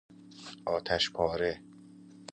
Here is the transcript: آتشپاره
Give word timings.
آتشپاره 0.65 1.57